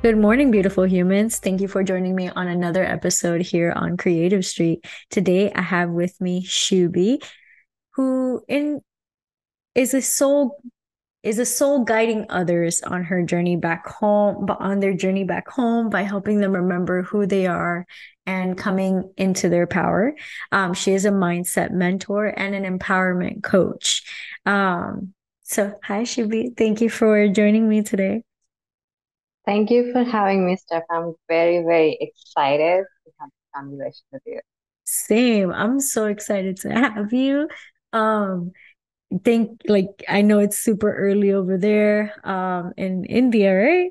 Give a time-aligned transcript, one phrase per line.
[0.00, 1.40] Good morning, beautiful humans.
[1.40, 4.86] Thank you for joining me on another episode here on Creative Street.
[5.10, 7.20] Today, I have with me Shubhi,
[7.94, 8.80] who in
[9.74, 10.62] is a soul
[11.24, 15.48] is a soul guiding others on her journey back home, but on their journey back
[15.48, 17.84] home by helping them remember who they are
[18.24, 20.14] and coming into their power.
[20.52, 24.04] Um, she is a mindset mentor and an empowerment coach.
[24.46, 25.12] Um,
[25.42, 26.56] so, hi, Shubhi.
[26.56, 28.22] Thank you for joining me today.
[29.48, 30.82] Thank you for having me, Steph.
[30.90, 34.40] I'm very, very excited to have this conversation with you.
[34.84, 35.50] Same.
[35.50, 37.48] I'm so excited to have you.
[37.94, 38.52] Um,
[39.24, 43.90] think like I know it's super early over there, um, in India, right?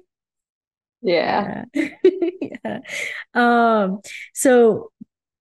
[1.01, 1.65] Yeah.
[1.73, 1.89] Yeah.
[2.63, 2.79] Yeah.
[3.33, 4.01] Um,
[4.35, 4.91] so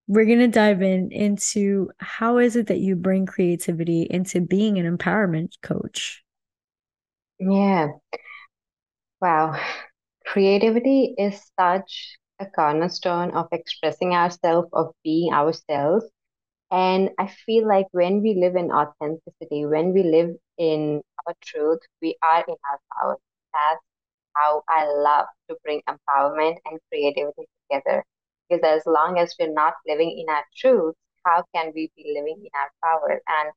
[0.09, 4.97] we're gonna dive in into how is it that you bring creativity into being an
[4.97, 6.22] empowerment coach?
[7.39, 7.89] Yeah.
[9.20, 9.59] Wow.
[10.27, 16.05] Creativity is such a cornerstone of expressing ourselves, of being ourselves.
[16.70, 21.80] And I feel like when we live in authenticity, when we live in our truth,
[22.02, 23.16] we are in our power.
[23.52, 23.82] That's
[24.34, 28.04] how I love to bring empowerment and creativity together.
[28.48, 32.38] Because as long as we're not living in our truth, how can we be living
[32.44, 33.20] in our power?
[33.28, 33.52] And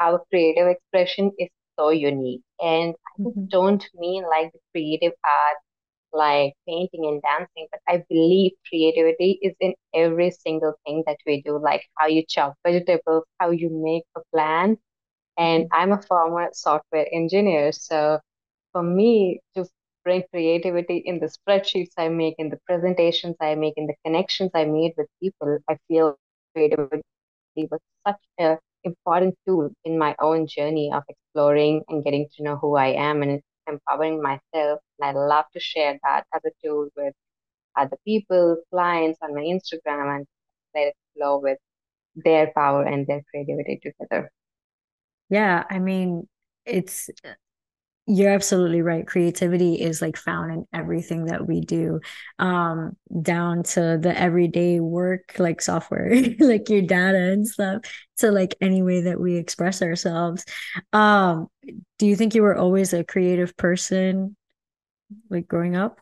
[0.00, 2.42] our creative expression is so unique.
[2.60, 3.50] And I Mhm.
[3.50, 5.58] don't mean like the creative art,
[6.12, 11.42] like painting and dancing, but I believe creativity is in every single thing that we
[11.42, 14.78] do, like how you chop vegetables, how you make a plan.
[15.38, 15.74] And mm-hmm.
[15.74, 17.72] I'm a former software engineer.
[17.72, 18.20] So
[18.72, 19.66] for me to
[20.04, 24.50] bring creativity in the spreadsheets I make, in the presentations I make, in the connections
[24.54, 26.16] I made with people, I feel
[26.54, 27.02] creativity
[27.70, 32.56] was such an important tool in my own journey of exploring and getting to know
[32.56, 34.80] who I am and empowering myself.
[34.98, 37.14] And I love to share that as a tool with
[37.76, 40.26] other people, clients on my Instagram, and
[40.74, 41.58] let it flow with
[42.16, 44.30] their power and their creativity together.
[45.28, 46.28] Yeah, I mean,
[46.64, 47.10] it's
[48.08, 49.04] You're absolutely right.
[49.04, 52.00] Creativity is like found in everything that we do,
[52.38, 57.82] um, down to the everyday work, like software, like your data and stuff,
[58.18, 60.44] to like any way that we express ourselves.
[60.92, 61.48] Um,
[61.98, 64.36] do you think you were always a creative person,
[65.30, 66.00] like growing up?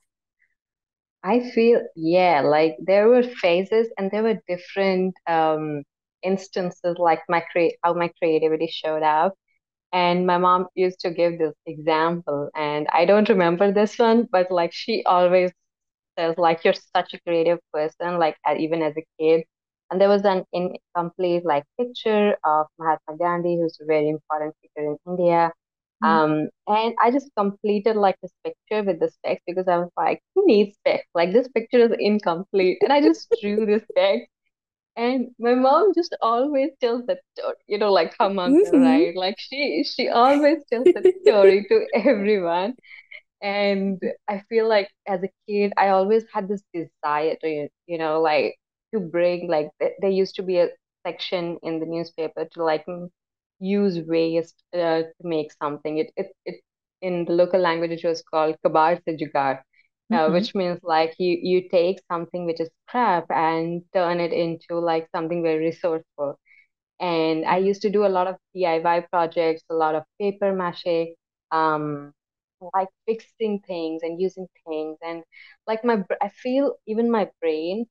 [1.22, 5.82] I feel, yeah, like there were phases and there were different um,
[6.22, 9.34] instances, like my cre how my creativity showed up.
[9.92, 14.50] And my mom used to give this example, and I don't remember this one, but
[14.50, 15.52] like she always
[16.18, 19.44] says, like, you're such a creative person, like even as a kid.
[19.94, 24.90] And there was an incomplete like picture of Mahatma Gandhi, who's a very important figure
[24.92, 25.52] in India.
[26.02, 30.20] Um, and I just completed like this picture with the specs because I was like,
[30.34, 31.06] who needs specs?
[31.14, 32.78] Like this picture is incomplete.
[32.84, 34.28] And I just drew this specs
[34.96, 38.74] and my mom just always tells that story, you know, like her mom, Mm-hmm.
[38.74, 39.16] right?
[39.16, 42.74] Like she she always tells that story to everyone.
[43.42, 48.22] And I feel like as a kid, I always had this desire to, you know,
[48.22, 48.56] like
[48.94, 50.68] to bring like th- there used to be a
[51.06, 53.10] section in the newspaper to like m-
[53.60, 55.98] use waste uh, to make something.
[55.98, 56.56] It it it
[57.02, 59.60] in the local language it was called kabar se jugaad
[60.12, 60.36] uh, Mm-hmm.
[60.36, 65.08] which means like you you take something which is crap and turn it into like
[65.14, 66.38] something very resourceful.
[67.00, 71.14] And I used to do a lot of DIY projects, a lot of paper mache,
[71.52, 72.12] um,
[72.74, 75.22] like fixing things and using things, and
[75.66, 77.86] like my I feel even my brain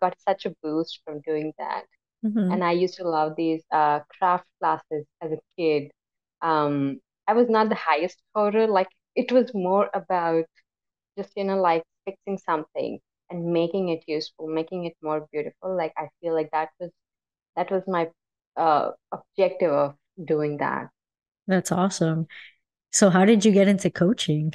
[0.00, 1.84] got such a boost from doing that.
[2.24, 2.52] Mm-hmm.
[2.52, 5.90] And I used to love these uh, craft classes as a kid.
[6.42, 10.44] Um, I was not the highest scorer, like it was more about
[11.16, 12.98] just you know like fixing something
[13.30, 16.90] and making it useful making it more beautiful like i feel like that was
[17.56, 18.08] that was my
[18.56, 19.94] uh objective of
[20.24, 20.88] doing that
[21.46, 22.26] That's awesome.
[22.92, 24.52] So how did you get into coaching?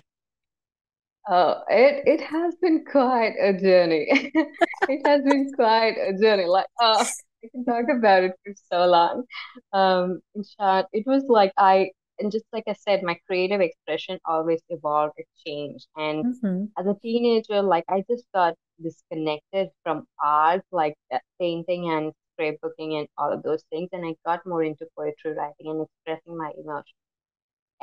[1.30, 4.08] Uh it it has been quite a journey
[4.88, 7.06] it has been quite a journey like uh
[7.44, 9.26] I can talk about it for so long.
[9.74, 14.18] Um, in short, it was like I, and just like I said, my creative expression
[14.26, 15.88] always evolved, it changed.
[15.98, 16.66] And Mm-hmm.
[16.78, 23.00] as a teenager, like I just got disconnected from art, like uh, painting and scrapbooking
[23.00, 23.90] and all of those things.
[23.92, 26.96] And I got more into poetry writing and expressing my emotions.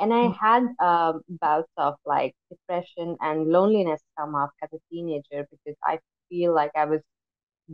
[0.01, 5.47] And I had um, bouts of like depression and loneliness come up as a teenager
[5.51, 5.99] because I
[6.29, 7.01] feel like I was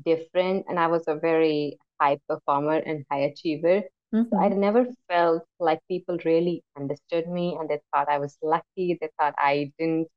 [0.06, 3.84] different and I was a very high performer and high achiever.
[4.32, 4.50] So I Mm-hmm.
[4.50, 8.98] never felt like people really understood me and they thought I was lucky.
[9.02, 10.08] They thought I didn't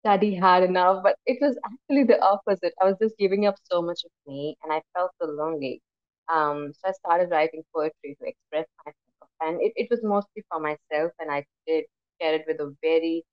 [0.00, 2.74] study hard enough, but it was actually the opposite.
[2.80, 5.80] I was just giving up so much of me and I felt so lonely.
[6.32, 8.96] Um, so I started writing poetry to express myself.
[9.42, 11.84] And it, it was mostly for myself, and I did
[12.20, 13.24] share it with a very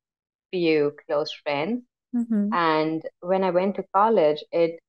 [0.51, 1.83] few close friends.
[2.15, 2.53] Mm-hmm.
[2.53, 4.79] And when I went to college, it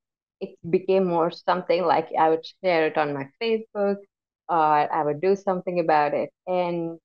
[0.41, 3.97] it became more something like I would share it on my Facebook
[4.49, 6.31] or I would do something about it.
[6.47, 6.99] And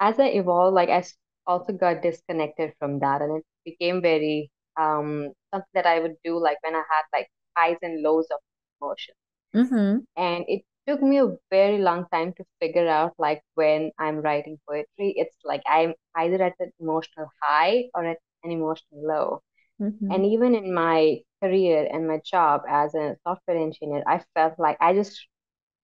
[0.00, 1.04] as I evolved, like i
[1.46, 6.38] also got disconnected from that, and it became very um something that I would do
[6.38, 8.40] like when I had like highs and lows of
[8.80, 9.14] emotion.
[9.54, 9.98] Mm-hmm.
[10.16, 14.58] And it took me a very long time to figure out like when I'm writing
[14.66, 19.42] poetry, it's like I'm either at an emotional high or at an emotional low.
[19.80, 20.10] Mm-hmm.
[20.10, 24.78] And even in my career and my job as a software engineer, I felt like
[24.80, 25.26] I just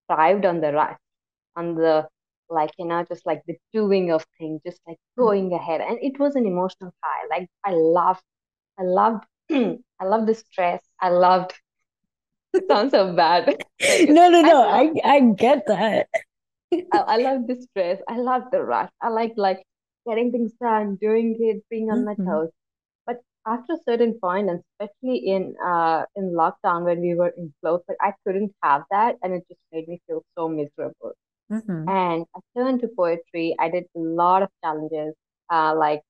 [0.08, 0.98] thrived on the rush,
[1.56, 2.08] on the
[2.50, 5.80] like, you know, just like the doing of things, just like going ahead.
[5.80, 7.26] And it was an emotional high.
[7.30, 8.22] Like I loved,
[8.78, 10.82] I loved, I loved the stress.
[11.00, 11.52] I loved,
[12.70, 13.56] sounds so bad.
[13.86, 14.62] Like No, no, no.
[14.62, 16.08] I I get that.
[16.92, 18.00] I, I love the stress.
[18.08, 18.90] I love the rush.
[19.00, 19.62] I like like
[20.06, 22.28] getting things done, doing it, being on my Mm-hmm.
[22.28, 22.50] toes.
[23.06, 27.84] But after a certain point, and especially in uh in lockdown when we were enclosed,
[27.88, 31.12] like I couldn't have that, and it just made me feel so miserable.
[31.50, 31.88] Mm-hmm.
[31.88, 33.56] And I turned to poetry.
[33.60, 35.14] I did a lot of challenges,
[35.50, 36.02] uh, like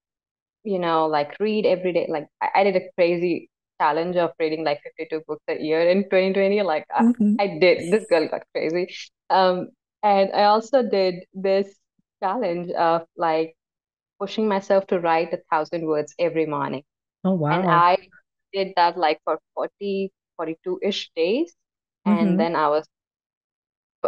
[0.64, 2.06] you know, like read every day.
[2.08, 3.50] Like I, I did a crazy
[3.80, 6.62] challenge of reading like 52 books a year in 2020.
[6.62, 7.36] Like I, Mm-hmm.
[7.38, 7.92] I did.
[7.92, 8.94] This girl got crazy.
[9.30, 9.70] Um,
[10.02, 11.78] and I also did this
[12.22, 13.54] challenge of like
[14.20, 16.84] pushing myself to write a thousand words every morning.
[17.24, 17.84] Oh wow And.
[17.88, 17.96] I
[18.52, 21.54] did that like for 40, 42-ish days.
[22.06, 22.40] And Mm-hmm.
[22.40, 22.86] then I was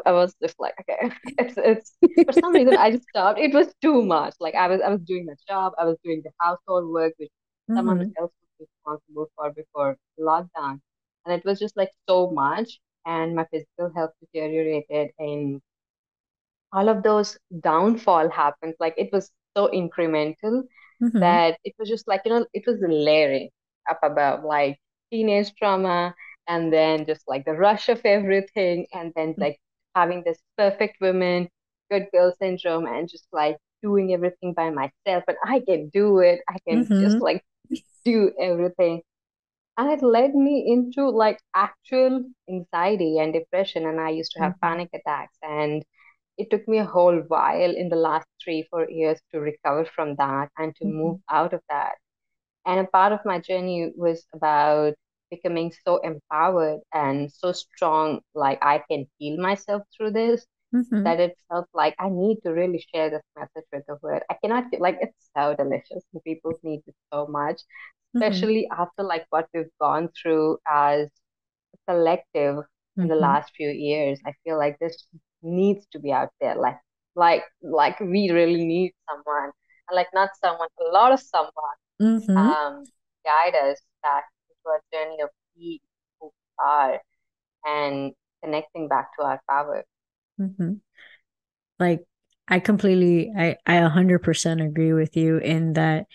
[0.05, 1.93] I was just like, okay, it's it's
[2.27, 3.39] for some reason I just stopped.
[3.41, 4.35] It was too much.
[4.41, 7.31] Like I was I was doing the job, I was doing the household work, which
[7.77, 8.17] someone Mm-hmm.
[8.19, 10.81] else was responsible for before lockdown.
[11.25, 12.81] And it was just like so much.
[13.07, 15.61] And my physical health deteriorated and
[16.73, 18.75] all of those downfall happened.
[18.81, 20.63] Like it was so incremental
[21.03, 21.21] Mm-hmm.
[21.21, 23.51] that it was just like, you know, it was layering
[23.91, 24.79] up above like
[25.11, 26.15] teenage trauma
[26.49, 29.59] and then just like the rush of everything and then like
[29.95, 31.49] having this perfect woman,
[31.91, 35.25] good girl syndrome and just like doing everything by myself.
[35.29, 36.41] And I can do it.
[36.49, 37.21] I can just Mm-hmm.
[37.21, 37.45] like
[38.05, 39.03] do everything.
[39.79, 43.87] And it led me into like actual anxiety and depression.
[43.87, 44.63] And I used to have Mm-hmm.
[44.63, 45.37] panic attacks.
[45.43, 45.85] And
[46.39, 50.17] it took me a whole while in the last three, four years to recover from
[50.17, 50.87] that and to Mm-hmm.
[50.87, 51.97] move out of that.
[52.67, 54.95] And a part of my journey was about
[55.31, 61.07] becoming so empowered and so strong, like I can heal myself through this, Mm-hmm.
[61.07, 64.23] that it felt like I need to really share this message with the world.
[64.31, 67.61] I cannot, like, it's so delicious and people need it so much,
[68.17, 68.45] Mm-hmm.
[68.45, 71.09] especially after like what we've gone through as
[71.89, 72.59] collective
[73.03, 73.17] in the Mm-hmm.
[73.17, 74.21] last few years.
[74.27, 75.07] I feel like this
[75.43, 76.57] needs to be out there.
[76.57, 76.79] Like,
[77.15, 79.51] like, like we really need someone,
[79.89, 82.53] and like not someone, a lot of someone Mm-hmm.
[82.57, 82.89] um,
[83.25, 85.81] guide us back into our journey of being
[86.21, 87.01] who we are
[87.67, 88.13] and
[88.45, 89.85] connecting back to our power.
[90.41, 90.75] Mm-hmm.
[91.79, 92.05] Like
[92.49, 96.07] I completely I I 100% agree with you in that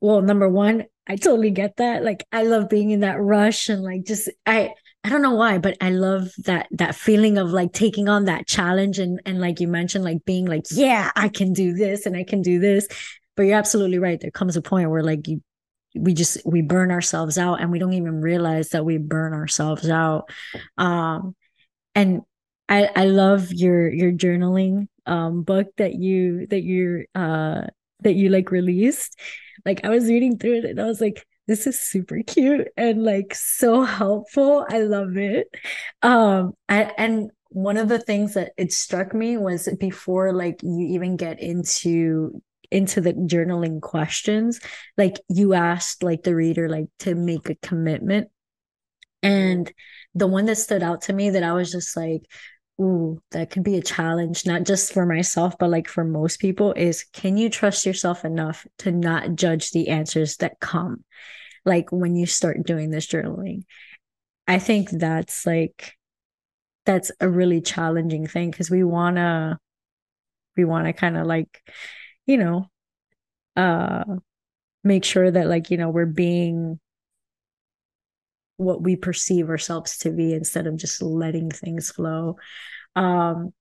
[0.00, 2.02] well, number one, I totally get that.
[2.02, 4.72] Like I love being in that rush and like just I
[5.04, 8.46] I don't know why, but I love that that feeling of like taking on that
[8.46, 12.16] challenge and and like you mentioned, like being like, yeah, I can do this and
[12.16, 12.88] I can do this.
[13.36, 14.18] But you're absolutely right.
[14.20, 15.42] There comes a point where like you
[15.94, 19.88] we just we burn ourselves out and we don't even realize that we burn ourselves
[19.88, 20.28] out.
[20.76, 21.36] Um
[21.94, 22.22] and
[22.68, 27.62] I I love your your journaling um book that you that you're uh
[28.00, 29.18] that you like released.
[29.64, 33.04] Like I was reading through it and I was like, this is super cute and
[33.04, 34.66] like so helpful.
[34.68, 35.48] I love it.
[36.02, 40.88] Um I and one of the things that it struck me was before like you
[40.94, 42.42] even get into
[42.72, 44.60] into the journaling questions,
[44.96, 48.28] like you asked like the reader like to make a commitment
[49.22, 49.72] and
[50.14, 52.22] the one that stood out to me that I was just like,
[52.80, 56.72] ooh, that could be a challenge, not just for myself, but like for most people,
[56.72, 61.04] is can you trust yourself enough to not judge the answers that come?
[61.64, 63.64] Like when you start doing this journaling.
[64.46, 65.94] I think that's like,
[66.84, 69.58] that's a really challenging thing because we wanna,
[70.56, 71.60] we wanna kind of like,
[72.26, 72.70] you know,
[73.56, 74.04] uh,
[74.84, 76.78] make sure that like, you know, we're being
[78.56, 82.36] what we perceive ourselves to be instead of just letting things flow.
[82.94, 83.52] Um,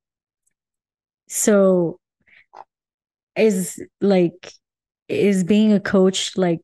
[1.27, 1.99] so
[3.35, 4.51] is like
[5.07, 6.61] is being a coach like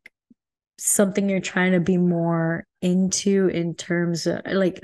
[0.78, 4.80] something you're trying to be more into in terms of like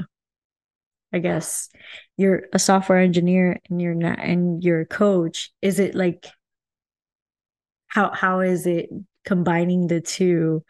[1.14, 1.70] I guess
[2.18, 5.52] you're a software engineer and you're not and you're a coach.
[5.62, 6.28] Is it like
[7.88, 8.90] how how is it
[9.26, 10.64] combining the two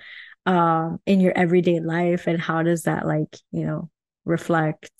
[0.48, 3.92] um in your everyday life and how does that like, you know,
[4.26, 4.92] reflect?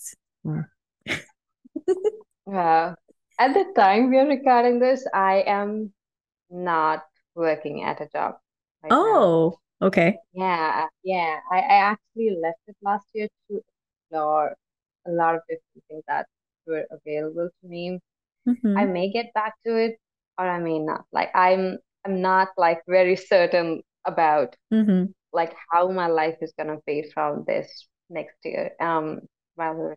[2.48, 2.96] Yeah.
[3.40, 5.94] At the time we are recording this, I am
[6.50, 8.38] not working at a job
[8.84, 9.28] right now.
[9.30, 10.20] Oh, okay.
[10.34, 11.40] Yeah, yeah.
[11.52, 13.62] I, I actually left it last year to
[14.10, 14.56] explore
[15.08, 16.28] a lot of different things that
[16.68, 18.00] were available to me.
[18.76, 18.88] I Mm-hmm.
[18.88, 19.98] may get back to it
[20.40, 21.06] or I may not.
[21.14, 25.12] Like I'm I'm not like very certain about Mm-hmm.
[25.34, 28.72] Like how my life is gonna be from this next year.
[28.80, 29.22] Um,
[29.56, 29.96] while we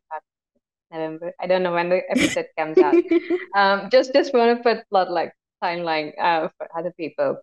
[0.90, 1.32] November.
[1.40, 2.98] I don't know when the episode comes out.
[3.54, 5.32] Um, just just want to put lot like
[5.62, 7.38] timeline uh for other people.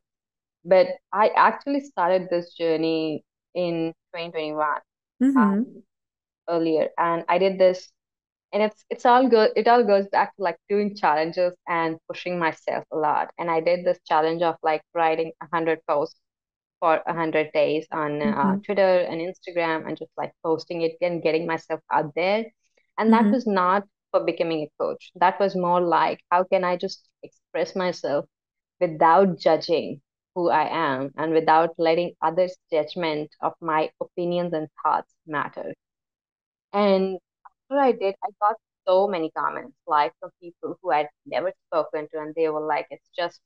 [0.66, 3.24] But I actually started this journey
[3.56, 4.82] in 2021,
[5.24, 5.38] Mm-hmm.
[5.38, 5.84] um,
[6.50, 7.92] earlier, and I did this,
[8.54, 9.52] and it's it's all good.
[9.56, 13.32] It all goes back to like doing challenges and pushing myself a lot.
[13.40, 16.20] And I did this challenge of like writing a hundred posts
[16.80, 18.60] for a hundred days on uh, Mm-hmm.
[18.66, 22.46] Twitter and Instagram, and just like posting it and getting myself out there.
[22.98, 23.34] And that Mm-hmm.
[23.34, 25.12] was not for becoming a coach.
[25.16, 28.26] That was more like how can I just express myself
[28.80, 30.02] without judging
[30.36, 35.74] who I am and without letting others' judgment of my opinions and thoughts matter.
[36.74, 38.56] And after I did, I got
[38.88, 42.88] so many comments, like from people who I'd never spoken to, and they were like,
[42.92, 43.42] it's just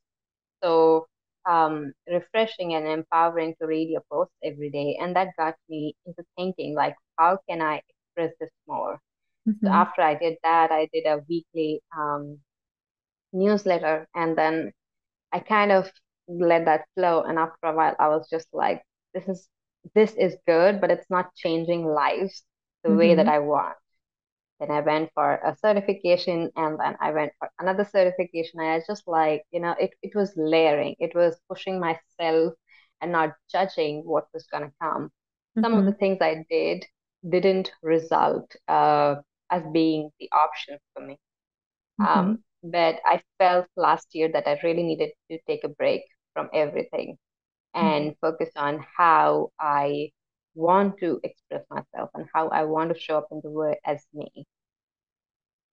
[0.64, 1.08] so
[1.50, 4.98] um, refreshing and empowering to read your posts every day.
[5.02, 9.00] And that got me into thinking, like, how can I express this more?
[9.48, 9.82] Mm-hmm.
[9.84, 12.40] after I did that, I did a weekly um,
[13.34, 14.72] newsletter, and then
[15.32, 15.92] I kind of
[16.28, 17.22] let that flow.
[17.24, 18.84] And after a while, I was just like,
[19.14, 19.50] this is
[19.96, 22.44] this is good, but it's not changing lives
[22.84, 23.30] the way that Mm-hmm.
[23.30, 23.76] I want.
[24.62, 28.62] Then I went for a certification and then I went for another certification.
[28.62, 32.54] And I just like, you know, it, it was layering, it was pushing myself
[33.02, 35.12] and not judging what was going to come.
[35.64, 35.88] Some of Mm-hmm.
[35.88, 36.86] the things I did
[37.30, 39.18] didn't result uh,
[39.52, 41.20] as being the option for me.
[42.02, 42.34] Mm-hmm.
[42.34, 46.04] Um, but I felt last year that I really needed to take a break
[46.34, 47.18] from everything
[47.82, 48.06] Mm-hmm.
[48.06, 50.12] and focus on how I
[50.56, 54.06] want to express myself and how I want to show up in the world as
[54.14, 54.46] me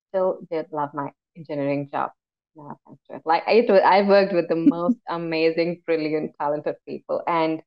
[0.09, 2.11] still did love my engineering job.
[2.57, 3.23] No thanks to it.
[3.25, 7.61] Like it was, I worked with the most amazing, brilliant, talented people, and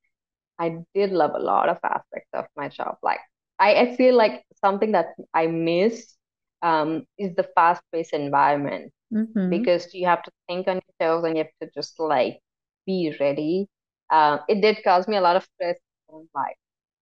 [0.60, 2.98] I did love a lot of aspects of my job.
[3.03, 3.20] Like
[3.60, 6.15] I, I feel like something that I miss
[6.62, 9.65] um, is the fast-paced environment Mm-hmm.
[9.65, 12.39] because you have to think on your toes and you have to just like
[12.86, 13.68] be ready.
[14.10, 15.77] Uh, it did cause me a lot of stress
[16.10, 16.56] in life,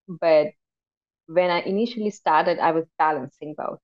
[0.09, 0.47] but
[1.27, 3.79] when I initially started, I was balancing both.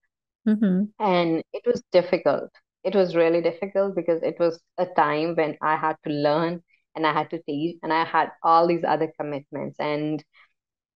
[0.47, 0.85] Mm-hmm.
[0.99, 2.49] And it was difficult.
[2.83, 6.61] It was really difficult because it was a time when I had to learn
[6.95, 9.77] and I had to teach and I had all these other commitments.
[9.79, 10.23] And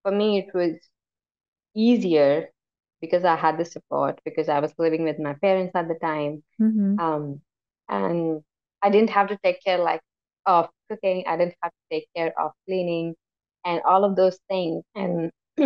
[0.03, 0.79] for me, it was
[1.75, 2.50] easier
[3.01, 6.43] because I had the support, because I was living with my parents at the time.
[6.62, 7.00] Mm-hmm.
[7.00, 7.41] Um,
[7.88, 8.41] and
[8.81, 10.01] I didn't have to take care like
[10.45, 11.24] of cooking.
[11.27, 13.15] I didn't have to take care of cleaning
[13.66, 14.84] and all of those things.
[14.96, 15.32] And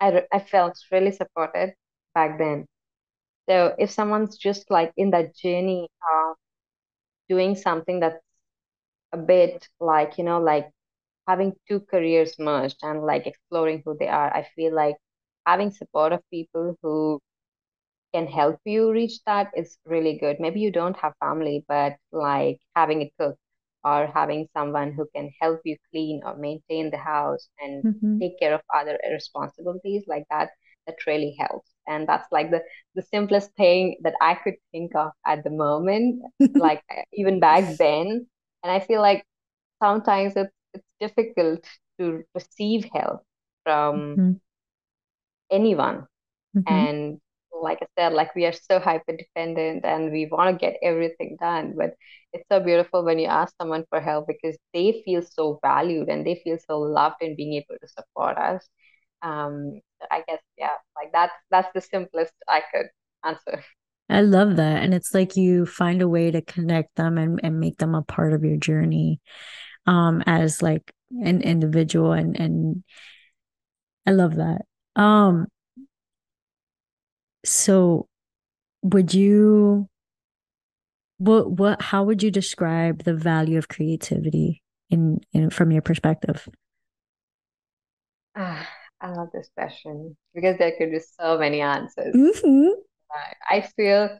[0.00, 1.74] I, I felt really supported
[2.14, 2.66] back then.
[3.48, 6.36] So if someone's just like in that journey of
[7.28, 8.20] doing something that's
[9.12, 10.70] a bit like, you know, like
[11.28, 14.96] having two careers merged and like exploring who they are, I feel like
[15.46, 17.20] having support of people who
[18.14, 20.38] can help you reach that is really good.
[20.40, 23.38] Maybe you don't have family, but like having a cook
[23.84, 28.20] or having someone who can help you clean or maintain the house and Mm-hmm.
[28.20, 30.50] take care of other responsibilities like that,
[30.86, 31.70] that really helps.
[31.86, 32.62] And that's like the
[32.94, 36.22] the simplest thing that I could think of at the moment,
[36.58, 36.82] like
[37.12, 38.26] even back then.
[38.62, 39.24] And I feel like
[39.82, 41.64] sometimes it's it's difficult
[41.98, 43.22] to receive help
[43.64, 44.32] from Mm-hmm.
[45.50, 46.06] anyone
[46.56, 46.84] Mm-hmm.
[46.84, 47.20] and
[47.62, 51.36] like I said, like we are so hyper dependent and we want to get everything
[51.40, 51.74] done.
[51.76, 51.94] But
[52.32, 56.26] it's so beautiful when you ask someone for help because they feel so valued and
[56.26, 58.66] they feel so loved in being able to support us.
[59.22, 62.86] Um, I guess, yeah, like that's that's the simplest I could
[63.24, 63.64] answer.
[64.08, 64.82] I love that.
[64.82, 68.02] And it's like you find a way to connect them and, and make them a
[68.02, 69.20] part of your journey
[69.86, 70.92] um as like
[71.24, 72.84] an individual and and
[74.06, 74.62] I love that.
[74.96, 75.46] Um
[77.44, 78.06] so
[78.82, 79.88] would you
[81.18, 86.48] what what how would you describe the value of creativity in, in from your perspective?
[88.34, 88.66] Ah,
[89.00, 92.14] I love this question because there could be so many answers.
[92.14, 92.68] Mm-hmm.
[93.50, 94.18] I feel,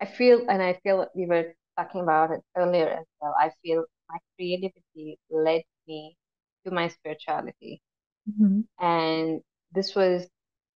[0.00, 3.34] I feel, and I feel we were talking about it earlier as well.
[3.38, 6.16] I feel my creativity led me
[6.64, 7.82] to my spirituality.
[8.30, 8.60] Mm-hmm.
[8.84, 9.40] And
[9.72, 10.26] this was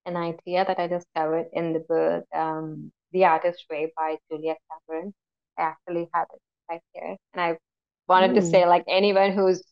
[0.06, 4.56] an idea that I discovered in the book um, The Artist Way by Julia
[4.88, 5.14] Cameron.
[5.58, 6.40] I actually had it
[6.70, 7.16] right here.
[7.34, 7.58] And I
[8.08, 8.40] wanted Ooh.
[8.40, 9.62] to say, like, anyone who's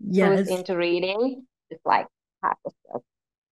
[0.00, 0.38] yes.
[0.38, 2.06] who's into reading, just like
[2.42, 3.02] have this book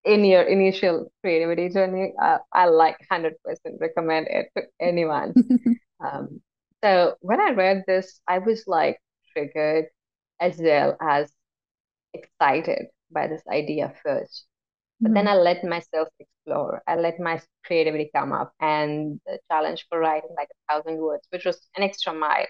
[0.05, 2.15] in your initial creativity journey.
[2.21, 3.33] Uh, I like 100%
[3.81, 5.35] recommend it to anyone.
[6.01, 6.41] um,
[6.83, 9.01] so when I read this, I was like
[9.33, 9.87] triggered
[10.41, 11.33] as well as
[12.15, 14.47] excited by this idea first.
[15.01, 15.39] But then mm-hmm.
[15.39, 16.83] I let myself explore.
[16.87, 21.27] I let my creativity come up, and the challenge for writing like a thousand words,
[21.31, 22.47] which was an extra mile,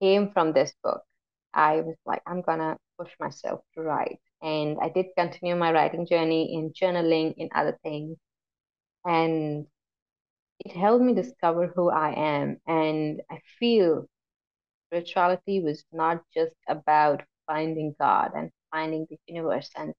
[0.00, 1.02] came from this book.
[1.54, 6.06] I was like, I'm gonna push myself to write, and I did continue my writing
[6.06, 8.16] journey in journaling, in other things,
[9.04, 9.66] and
[10.60, 12.58] it helped me discover who I am.
[12.66, 14.06] And I feel
[14.88, 19.94] spirituality was not just about finding God and finding the universe and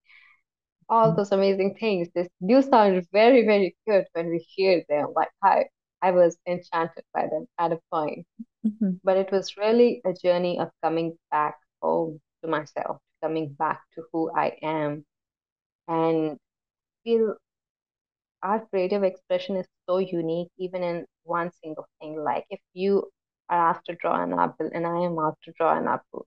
[0.89, 2.07] all those amazing things.
[2.13, 5.07] This do sound very, very good when we hear them.
[5.15, 5.65] Like I,
[6.01, 8.25] I was enchanted by them at a point.
[8.65, 8.91] Mm-hmm.
[9.03, 14.03] But it was really a journey of coming back home to myself, coming back to
[14.11, 15.05] who I am,
[15.87, 16.37] and
[17.03, 17.35] feel
[18.41, 22.21] our creative expression is so unique, even in one single thing.
[22.21, 23.09] Like if you
[23.49, 26.25] are asked to draw an apple and I am asked to draw an apple,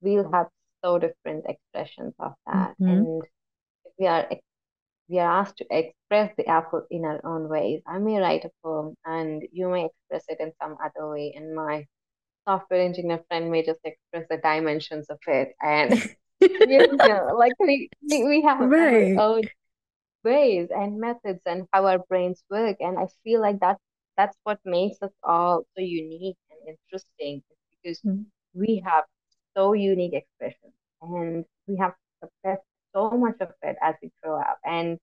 [0.00, 0.48] we'll have
[0.84, 2.70] so different expressions of that.
[2.80, 2.88] Mm-hmm.
[2.88, 3.22] And
[3.98, 4.28] we are
[5.08, 7.82] we are asked to express the apple in our own ways.
[7.86, 11.54] I may write a poem and you may express it in some other way, and
[11.54, 11.86] my
[12.46, 15.54] software engineer friend may just express the dimensions of it.
[15.62, 15.92] And
[16.40, 19.16] you know, like we we have right.
[19.16, 19.42] our own
[20.24, 22.76] ways and methods and how our brains work.
[22.80, 23.78] And I feel like that
[24.16, 27.42] that's what makes us all so unique and interesting
[27.82, 28.22] because mm-hmm.
[28.54, 29.04] we have
[29.56, 32.62] so unique expressions and we have suppressed
[32.94, 34.58] so much of it as we grow up.
[34.64, 34.98] And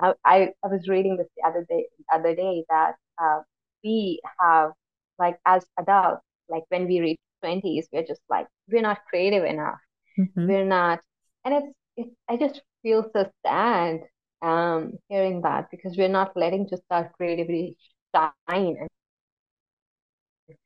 [0.00, 3.40] I, I, I was reading this the other day, the other day that uh,
[3.82, 4.72] we have
[5.18, 9.78] like as adults, like when we reach twenties, we're just like we're not creative enough.
[10.18, 10.48] Mm-hmm.
[10.48, 11.00] We're not,
[11.44, 11.66] and it's,
[11.96, 14.00] it's I just feel so sad
[14.40, 17.76] um hearing that because we're not letting just our creativity
[18.14, 18.32] shine
[18.78, 18.88] and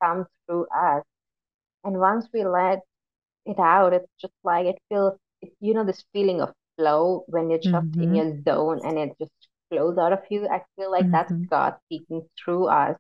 [0.03, 1.03] come through us.
[1.85, 2.81] And once we let
[3.47, 5.19] it out, it's just like it feels
[5.61, 8.03] you know this feeling of flow when you're just mm-hmm.
[8.03, 9.31] in your zone and it just
[9.69, 11.13] flows out of you i feel like mm-hmm.
[11.13, 12.97] that's god speaking through us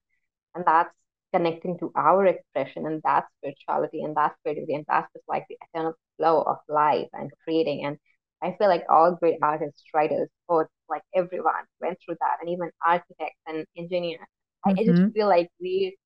[0.54, 0.92] and that's
[1.32, 5.56] connecting to our expression and that's spirituality and that's creativity and that's just like the
[5.68, 7.96] eternal flow of life and creating and
[8.42, 12.70] i feel like all great artists writers poets like everyone went through that and even
[12.86, 14.20] architects and engineers
[14.66, 14.78] mm-hmm.
[14.78, 15.10] I, I just mm-hmm.
[15.10, 15.96] feel like we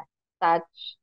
[0.00, 0.96] are such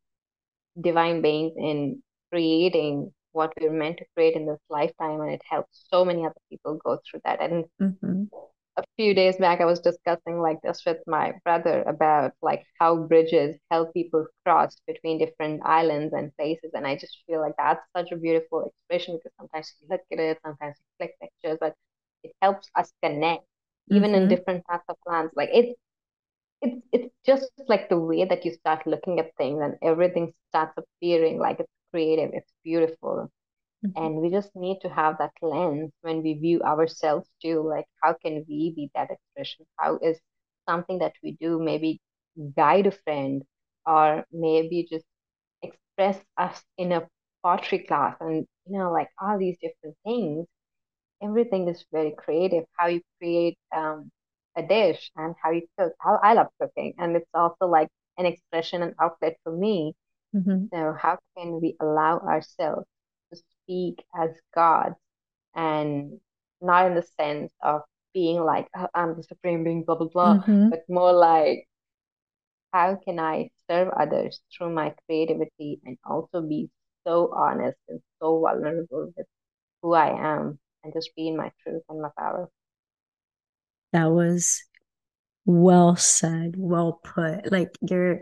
[0.79, 2.01] divine beings in
[2.31, 6.41] creating what we're meant to create in this lifetime and it helps so many other
[6.49, 8.23] people go through that and mm-hmm.
[8.77, 12.95] a few days back i was discussing like this with my brother about like how
[12.95, 17.85] bridges help people cross between different islands and places and i just feel like that's
[17.95, 21.73] such a beautiful expression because sometimes you look at it sometimes you click pictures but
[22.23, 23.43] it helps us connect
[23.91, 24.23] even mm-hmm.
[24.23, 25.73] in different parts of lands like it's
[26.61, 30.73] it's it's just like the way that you start looking at things and everything starts
[30.77, 33.29] appearing like it's creative, it's beautiful.
[33.85, 34.03] Mm-hmm.
[34.03, 37.67] And we just need to have that lens when we view ourselves too.
[37.67, 39.65] Like, how can we be that expression?
[39.77, 40.19] How is
[40.69, 41.99] something that we do maybe
[42.55, 43.43] guide a friend
[43.85, 45.05] or maybe just
[45.61, 47.07] express us in a
[47.43, 50.47] pottery class and, you know, like all these different things.
[51.23, 52.65] Everything is very creative.
[52.77, 54.11] How you create um,
[54.57, 55.93] a dish and how you cook.
[55.99, 56.93] How I love cooking.
[56.97, 59.95] And it's also like an expression and outlet for me
[60.35, 60.65] Mm-hmm.
[60.73, 62.87] So, how can we allow ourselves
[63.31, 64.95] to speak as gods
[65.55, 66.19] and
[66.61, 67.81] not in the sense of
[68.13, 70.69] being like, oh, I'm the supreme being, blah, blah, blah, mm-hmm.
[70.69, 71.67] but more like,
[72.71, 76.69] how can I serve others through my creativity and also be
[77.05, 79.27] so honest and so vulnerable with
[79.81, 82.49] who I am and just be in my truth and my power?
[83.91, 84.63] That was
[85.45, 87.51] well said, well put.
[87.51, 88.21] Like, you're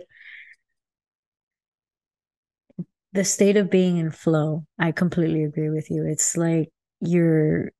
[3.14, 4.66] the state of being in flow.
[4.80, 6.06] I completely agree with you.
[6.06, 6.70] It's like
[7.00, 7.72] you're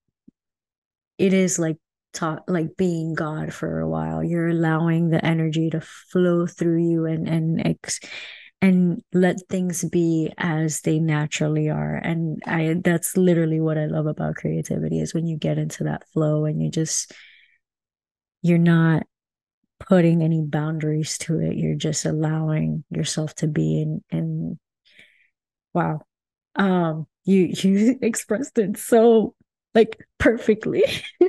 [1.18, 1.78] it is like
[2.14, 4.24] talk like being God for a while.
[4.24, 8.00] You're allowing the energy to flow through you and and ex-
[8.62, 14.06] and let things be as they naturally are and i that's literally what i love
[14.06, 17.12] about creativity is when you get into that flow and you just
[18.42, 19.04] you're not
[19.80, 24.60] putting any boundaries to it you're just allowing yourself to be and and
[25.74, 26.02] wow.
[26.56, 29.36] Um you you expressed it so
[29.76, 30.84] like perfectly.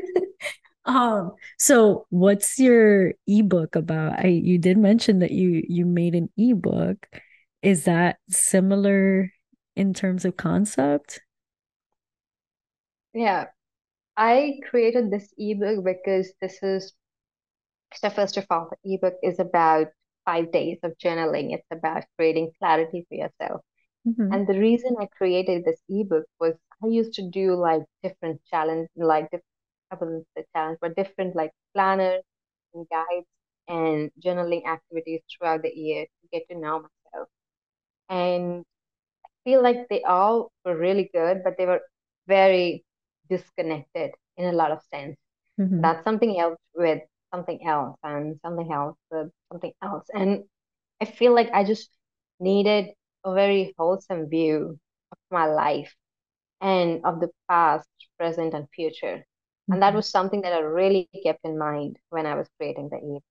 [0.84, 4.18] Um so what's your ebook about?
[4.18, 7.06] I you did mention that you you made an ebook.
[7.62, 9.32] Is that similar
[9.76, 11.20] in terms of concept?
[13.14, 13.46] Yeah,
[14.16, 16.94] I created this ebook because this is
[17.94, 19.88] so first of all, the ebook is about
[20.26, 21.54] five days of journaling.
[21.54, 23.62] It's about creating clarity for yourself.
[24.06, 24.32] Mm-hmm.
[24.32, 28.88] And the reason I created this ebook was I used to do like different challenge,
[28.96, 29.44] like different,
[29.90, 32.22] I wouldn't say challenge, but different like planners
[32.74, 33.26] and guides
[33.68, 37.28] and journaling activities throughout the year to get to know myself.
[38.08, 38.64] And
[39.24, 41.80] I feel like they all were really good, but they were
[42.26, 42.84] very
[43.28, 45.16] disconnected in a lot of sense.
[45.60, 45.80] Mm-hmm.
[45.80, 50.06] That's something else with something else and something else with something else.
[50.12, 50.44] And
[51.00, 51.90] I feel like I just
[52.40, 52.88] needed
[53.24, 54.78] a very wholesome view
[55.12, 55.94] of my life
[56.60, 59.24] and of the past, present, and future.
[59.70, 59.96] And that Mm-hmm.
[59.96, 63.22] was something that I really kept in mind when I was creating the ebook.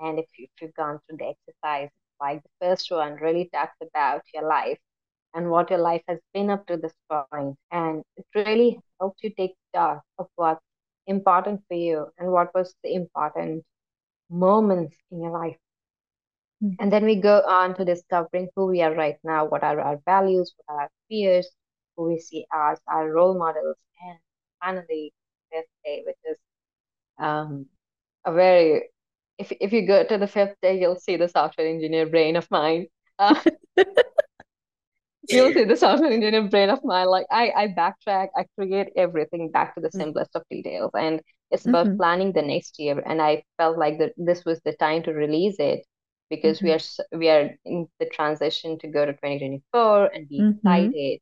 [0.00, 3.76] And if, you, if you've gone through the exercise, like the first one really talks
[3.82, 4.78] about your life
[5.34, 7.56] and what your life has been up to this point.
[7.70, 10.60] And it really helps you take stock of what's
[11.06, 13.64] important for you and what was the important
[14.30, 15.56] moments in your life.
[16.78, 19.98] And then we go on to discovering who we are right now, what are our
[20.04, 21.48] values, what are our fears,
[21.96, 24.18] who we see as our role models, and
[24.62, 25.12] finally,
[25.52, 26.38] fifth day, which is
[27.18, 27.66] um,
[28.24, 28.88] a very
[29.38, 32.50] if if you go to the fifth day, you'll see the software engineer brain of
[32.50, 32.86] mine.
[33.18, 33.40] Uh,
[35.28, 37.06] you'll see the software engineer brain of mine.
[37.08, 41.66] Like I, I backtrack, I create everything back to the simplest of details, and it's
[41.66, 41.98] about Mm-hmm.
[41.98, 43.02] planning the next year.
[43.04, 45.84] And I felt like that this was the time to release it
[46.30, 46.72] because we Mm-hmm.
[46.72, 46.80] are
[47.12, 50.90] we are in the transition to go to 2024 and be Mm-hmm.
[50.90, 51.20] excited.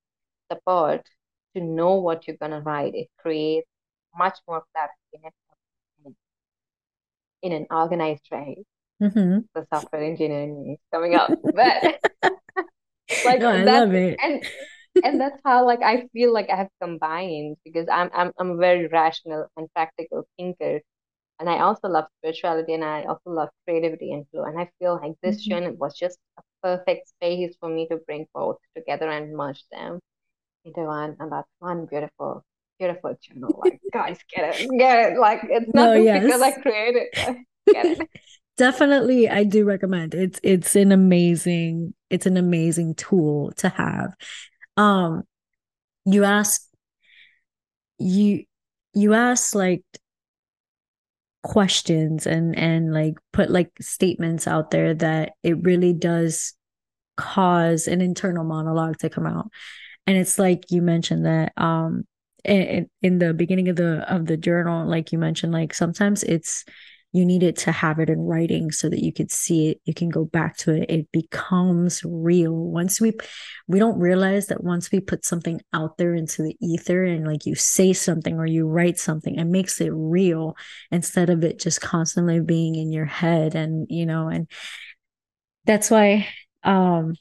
[0.52, 1.02] support
[1.56, 3.68] to know what you're gonna write, it creates
[4.16, 5.34] much more clarity in it
[7.42, 8.64] in an organized way.
[9.02, 9.40] Mm-hmm.
[9.56, 12.02] The software engineer in me is coming up But
[13.24, 14.22] like No, I love it.
[14.22, 14.44] and
[15.04, 18.58] and that's how like I feel like I have combined because I'm I'm I'm a
[18.58, 20.82] very rational and practical thinker.
[21.40, 24.44] And I also love spirituality and I also love creativity and flow.
[24.46, 25.48] And I feel like this Mm-hmm.
[25.48, 30.00] journey was just a perfect space for me to bring both together and merge them
[30.66, 31.18] into one.
[31.20, 32.44] And that's one beautiful,
[32.80, 33.60] beautiful channel.
[33.60, 35.20] Like, guys, get it, get it.
[35.20, 37.38] Like, it's No, not just because I created it.
[37.74, 38.00] Get it.
[38.60, 40.14] Definitely, I do recommend.
[40.14, 44.16] It's it's an amazing, it's an amazing tool to have.
[44.76, 45.24] Um,
[46.06, 46.64] you ask
[48.00, 48.46] you
[48.94, 49.84] you ask like
[51.44, 56.54] questions and and like put like statements out there that it really does
[57.18, 59.50] cause an internal monologue to come out.
[60.08, 62.06] And it's like you mentioned that um
[62.46, 66.66] in, in the beginning of the of the journal, like you mentioned, like sometimes it's
[67.12, 69.94] you need it to have it in writing so that you could see it, you
[69.94, 70.90] can go back to it.
[70.90, 72.54] It becomes real.
[72.54, 73.14] Once we
[73.68, 77.46] we don't realize that once we put something out there into the ether and like
[77.46, 80.56] you say something or you write something, it makes it real
[80.92, 84.48] instead of it just constantly being in your head and you know, and
[85.66, 86.28] that's why
[86.64, 87.16] um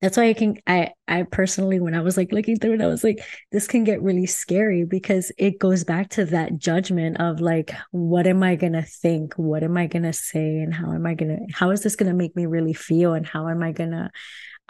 [0.00, 2.86] that's why I can I I personally when I was like looking through it, I
[2.86, 7.40] was like, this can get really scary because it goes back to that judgment of
[7.40, 9.34] like, what am I gonna think?
[9.34, 10.58] What am I gonna say?
[10.58, 13.12] And how am I gonna how is this gonna make me really feel?
[13.12, 14.10] And how am I gonna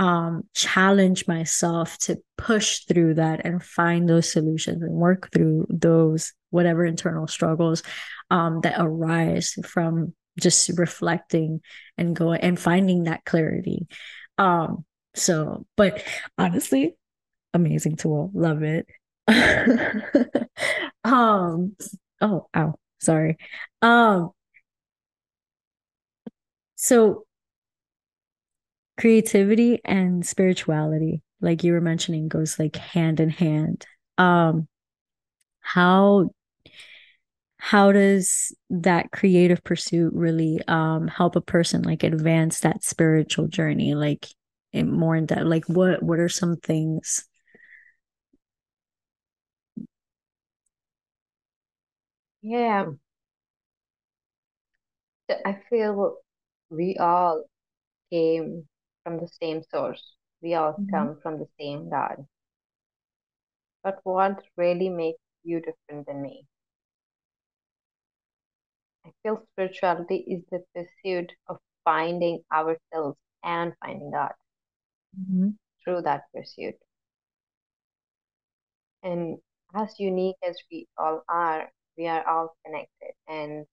[0.01, 6.33] um challenge myself to push through that and find those solutions and work through those
[6.49, 7.83] whatever internal struggles
[8.31, 11.61] um that arise from just reflecting
[11.99, 13.87] and going and finding that clarity.
[14.39, 16.03] Um so, but
[16.39, 16.97] honestly,
[17.55, 18.31] amazing tool.
[18.35, 18.87] Love it.
[21.05, 21.77] um,
[22.21, 23.37] oh, ow, sorry.
[23.83, 24.31] Um,
[26.77, 27.25] so
[28.99, 33.87] creativity and spirituality, like you were mentioning, goes like hand in hand.
[34.19, 34.69] Um,
[35.61, 36.31] how
[37.59, 43.95] how does that creative pursuit really um help a person like advance that spiritual journey?
[43.95, 44.27] Like
[44.73, 47.25] in more in depth like what what are some things
[52.43, 52.91] Yeah,
[55.47, 56.19] I feel
[56.69, 57.45] we all
[58.11, 58.69] came
[59.05, 60.17] from the same source.
[60.43, 60.91] We all Mhm.
[60.91, 62.27] come from the same God.
[63.83, 66.47] But what really makes you different than me?
[69.05, 74.33] I feel spirituality is the pursuit of finding ourselves and finding God
[75.17, 75.57] Mhm.
[75.85, 76.77] through that pursuit.
[79.03, 79.39] And
[79.75, 83.13] as unique as we all are, we are all connected.
[83.29, 83.67] And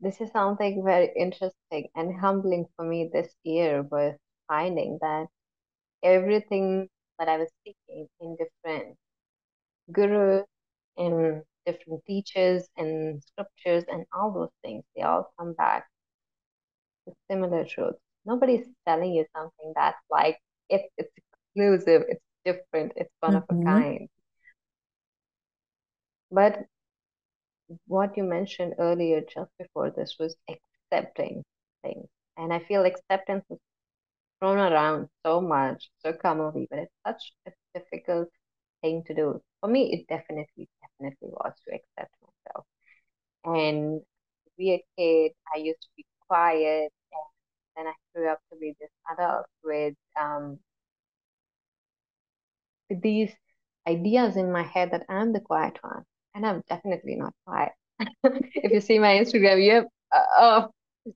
[0.00, 4.16] this is something very interesting and humbling for me this year was
[4.48, 5.26] finding that
[6.02, 8.96] everything that I was seeking in different
[9.92, 10.46] gurus,
[10.96, 15.88] in different teachers and scriptures and all those things, they all come back
[17.04, 17.98] to similar truths.
[18.28, 20.38] Nobody's telling you something that's like
[20.70, 23.68] it's it's exclusive, it's different, it's one of a Mhm.
[23.68, 24.08] kind.
[26.30, 26.68] But
[27.86, 31.44] what you mentioned earlier, just before this, was accepting
[31.82, 32.06] things.
[32.36, 33.58] And I feel acceptance is
[34.40, 38.30] thrown around so much, so commonly, but it's such a difficult
[38.82, 39.42] thing to do.
[39.60, 42.66] For me, it definitely, definitely was to accept myself.
[43.44, 44.00] And
[44.44, 46.92] to be a kid, I used to be quiet,
[47.78, 50.60] then I grew up to be this adult with um
[52.90, 53.32] with these
[53.88, 57.72] ideas in my head that I'm the quiet one, and I'm definitely not quiet.
[58.62, 60.70] if you see my Instagram, you have uh, oh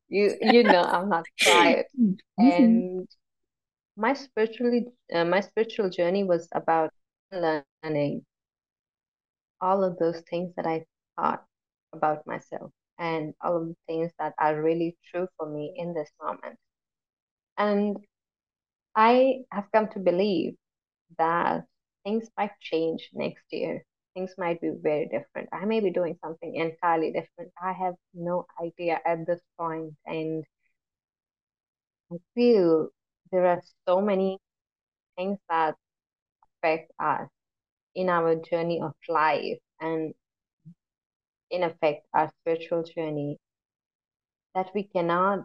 [0.08, 1.86] you you know I'm not quiet,
[2.38, 2.38] Mhm.
[2.38, 3.08] and
[3.96, 6.92] my spiritually uh, my spiritual journey was about
[7.32, 8.26] learning
[9.62, 10.84] all of those things that I
[11.16, 11.44] thought
[11.94, 12.70] about myself
[13.02, 16.56] and all of the things that are really true for me in this moment.
[17.58, 17.96] And
[18.94, 20.54] I have come to believe
[21.18, 21.64] that
[22.04, 23.84] things might change next year.
[24.14, 25.48] Things might be very different.
[25.52, 27.52] I may be doing something entirely different.
[27.60, 30.44] I have no idea at this point, and
[32.12, 32.90] I feel
[33.32, 34.38] there are so many
[35.16, 35.76] things that
[36.44, 37.28] affect us
[37.94, 40.14] in our journey of life and
[41.52, 43.38] in effect our spiritual journey
[44.54, 45.44] that we cannot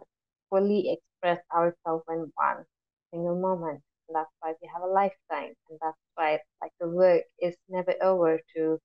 [0.50, 2.64] fully express ourselves in one
[3.12, 3.82] single moment.
[4.08, 5.54] And that's why we have a lifetime.
[5.70, 8.78] And that's why like the work is never over to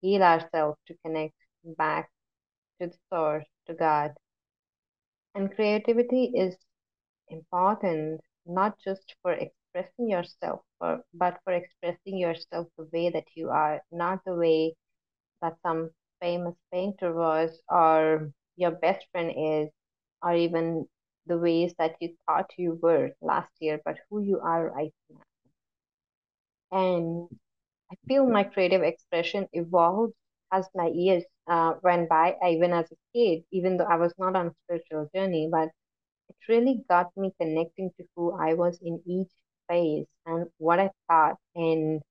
[0.00, 1.34] heal ourselves, to connect
[1.78, 2.08] back
[2.80, 4.12] to the source, to God.
[5.34, 6.56] And creativity is
[7.28, 13.50] important not just for expressing yourself, for, but for expressing yourself the way that you
[13.50, 14.74] are, not the way
[15.42, 15.90] that some
[16.20, 19.70] famous painter was, or your best friend is,
[20.22, 20.88] or even
[21.26, 25.20] the ways that you thought you were last year, but who you are right now.
[26.72, 27.28] And
[27.90, 30.14] I feel my creative expression evolved
[30.52, 34.36] as my years uh, went by, even as a kid, even though I was not
[34.36, 35.70] on a spiritual journey, but
[36.28, 39.30] it really got me connecting to who I was in each
[39.68, 41.38] phase and what I thought.
[41.54, 42.02] And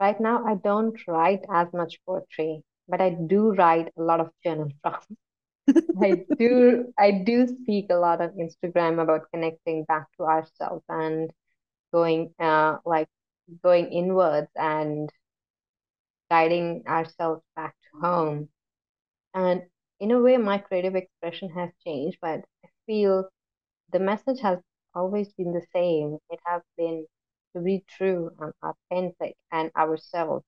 [0.00, 4.30] right now, I don't write as much poetry, but I do write a lot of
[4.44, 5.08] journal prompts.
[6.02, 11.32] I do I do speak a lot on Instagram about connecting back to ourselves and
[11.92, 13.08] going uh like
[13.62, 15.10] going inwards and
[16.30, 18.48] guiding ourselves back to home.
[19.34, 19.62] And
[20.00, 23.28] in a way, my creative expression has changed, but I feel
[23.92, 24.60] the message has
[24.94, 26.18] always been the same.
[26.30, 27.06] It has been
[27.54, 30.44] to be true and authentic and ourselves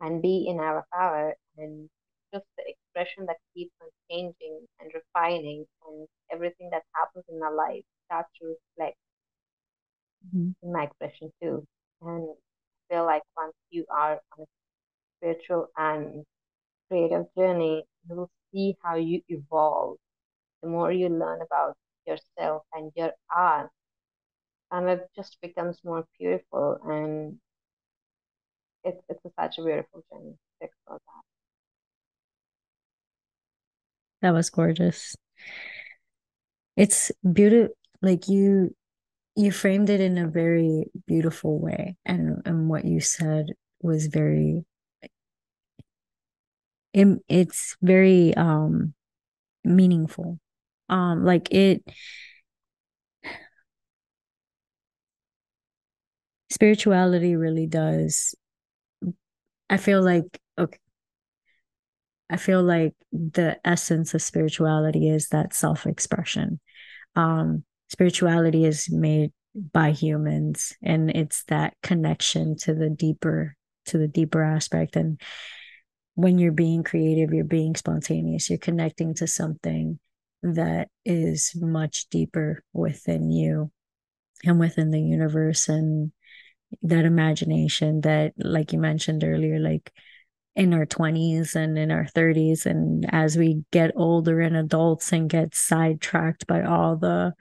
[0.00, 1.88] and be in our power and
[2.32, 7.54] just the expression that keeps on changing and refining and everything that happens in our
[7.54, 8.96] life starts to reflect
[10.22, 10.54] Mhm.
[10.62, 11.66] in my expression too.
[12.02, 14.46] And I feel like once you are on a
[15.18, 16.24] spiritual and
[16.88, 19.98] creative journey, you will see how you evolve.
[20.62, 21.76] The more you learn about
[22.06, 23.70] yourself and your art,
[24.70, 26.78] and it just becomes more beautiful.
[26.84, 27.38] And
[28.84, 31.22] it's it's such a beautiful journey to explore that.
[34.22, 35.14] That was gorgeous.
[36.76, 37.74] It's beautiful.
[38.02, 38.74] Like you,
[39.36, 43.46] you framed it in a very beautiful way, and and what you said
[43.82, 44.64] was very.
[46.92, 48.94] It, it's very um
[49.64, 50.40] meaningful.
[50.90, 51.84] Um, like it.
[56.50, 58.34] Spirituality really does.
[59.70, 60.78] I feel like okay.
[62.30, 66.58] I feel like the essence of spirituality is that self-expression.
[67.16, 73.54] Um, spirituality is made by humans and it's that connection to the deeper
[73.86, 75.20] to the deeper aspect and
[76.16, 79.98] when you're being creative you're being spontaneous you're connecting to something
[80.42, 83.70] that is much deeper within you
[84.44, 86.10] and within the universe and
[86.82, 89.92] that imagination that like you mentioned earlier like
[90.56, 95.28] in our 20s and in our 30s and as we get older and adults and
[95.28, 97.32] get sidetracked by all the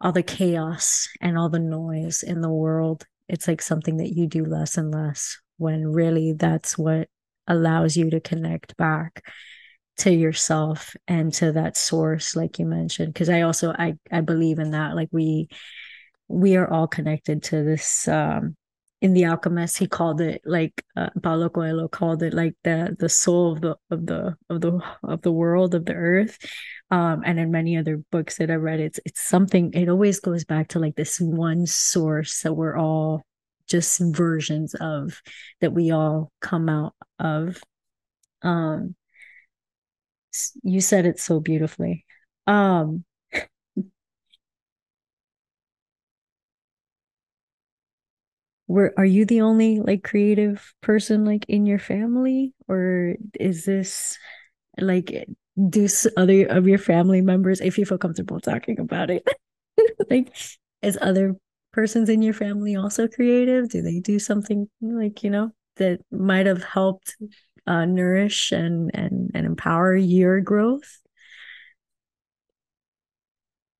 [0.00, 4.26] all the chaos and all the noise in the world it's like something that you
[4.26, 7.08] do less and less when really that's what
[7.46, 9.24] allows you to connect back
[9.98, 13.12] to yourself and to that source like you mentioned.
[13.12, 15.48] Because i also i i believe in that like we
[16.28, 18.56] we are all connected to this um
[19.00, 23.08] in the alchemist he called it like uh, paulo coelho called it like the the
[23.08, 26.38] soul of the of the of the of the world of the earth.
[26.90, 30.44] Um and in many other books that i read it's it's something it always goes
[30.44, 33.22] back to like this one source that we're all
[33.68, 35.22] just versions of
[35.60, 37.62] that we all come out of.
[38.42, 38.96] Um
[40.62, 42.04] you said it so beautifully.
[42.46, 43.04] Um
[48.68, 52.54] were are you the only like creative person like in your family?
[52.68, 54.18] Or is this
[54.78, 55.28] like
[55.70, 59.26] do other of your family members if you feel comfortable talking about it
[60.10, 60.34] like
[60.82, 61.36] is other
[61.72, 63.68] persons in your family also creative?
[63.70, 67.16] Do they do something like you know that might have helped
[67.66, 70.98] uh, nourish and and and empower your growth?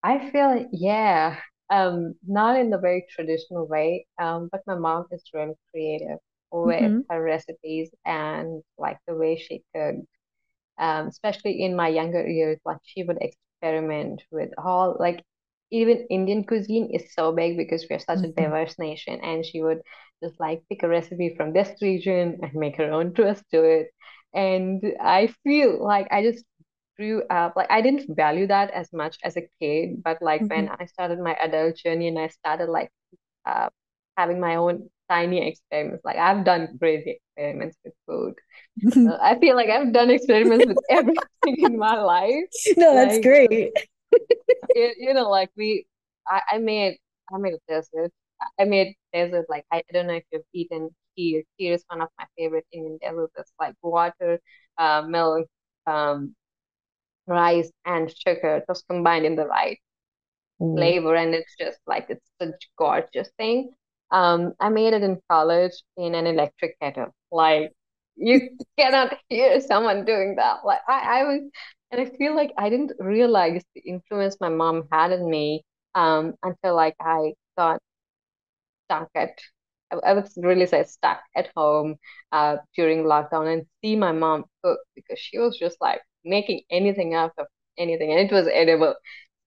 [0.03, 5.23] I feel yeah, um, not in the very traditional way, um, but my mom is
[5.35, 6.19] really creative
[6.53, 7.01] with mm-hmm.
[7.11, 10.07] her recipes and like the way she cooks.
[10.79, 15.25] Um, especially in my younger years, like she would experiment with all like
[15.71, 18.41] even Indian cuisine is so big because we're such a Mm-hmm.
[18.41, 19.81] diverse nation, and she would
[20.23, 23.89] just like pick a recipe from this region and make her own twist to it.
[24.35, 26.45] And I feel like I just
[26.99, 30.69] grew up like I didn't value that as much as a kid, but like when
[30.69, 32.91] I started my adult journey and I started like
[33.47, 33.71] uh,
[34.17, 38.35] having my own tiny experiments, like I've done crazy experiments with food.
[38.85, 39.09] Mm-hmm.
[39.11, 42.45] Uh, I feel like I've done experiments with everything in my life.
[42.77, 43.73] no that's Like great
[44.75, 45.87] you, you know, like we,
[46.27, 46.99] I, I made,
[47.33, 48.13] I made a dessert.
[48.59, 51.43] I made dessert like I, I don't know if you've eaten kheer.
[51.61, 53.33] Kheer is one of my favorite Indian desserts.
[53.37, 54.41] It's like water,
[54.79, 55.49] uh, milk,
[55.87, 56.35] um,
[57.29, 59.79] rice, and sugar just combined in the right
[60.61, 60.77] oh.
[60.77, 63.71] flavor, and it's just like it's such gorgeous thing.
[64.11, 67.15] Um, I made it in college in an electric kettle.
[67.31, 67.73] Like
[68.17, 70.65] you cannot hear someone doing that.
[70.65, 71.43] Like I, I was,
[71.91, 75.63] and I feel like I didn't realize the influence my mom had on me
[75.95, 77.81] um, until like I got
[78.87, 79.39] stuck at,
[79.91, 81.97] I, I would really say stuck at home
[82.33, 87.15] uh, during lockdown and see my mom cook because she was just like making anything
[87.15, 87.47] out of
[87.79, 88.95] anything and it was edible.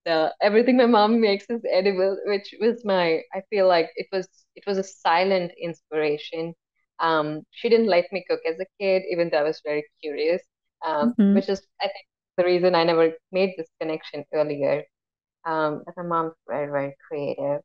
[0.07, 4.28] So everything my mom makes is edible, which was my, I feel like it was
[4.55, 6.53] it was a silent inspiration.
[6.99, 10.41] Um, she didn't let me cook as a kid, even though I was very curious.
[10.86, 11.36] Um, mm-hmm.
[11.36, 12.05] which is I think
[12.38, 14.84] the reason I never made this connection earlier.
[15.45, 17.61] Um, but my mom's very, very creative.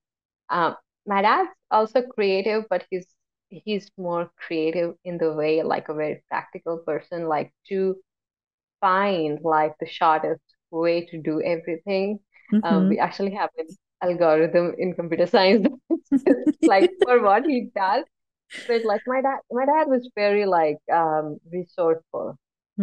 [0.51, 0.77] Um,
[1.07, 3.07] my dad's also creative, but he's
[3.49, 7.97] he's more creative in the way like a very practical person, like to
[8.81, 12.21] find like the shortest way to do everything.
[12.63, 12.91] Um, Mm-hmm.
[12.91, 15.69] we actually have an algorithm in computer science
[16.67, 18.05] like for what he does.
[18.67, 22.37] But like my dad, my dad was very like um resourceful.